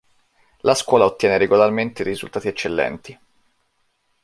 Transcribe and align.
La 0.61 0.73
scuola 0.73 1.05
ottiene 1.05 1.37
regolarmente 1.37 2.01
risultati 2.01 2.47
eccellenti. 2.47 3.19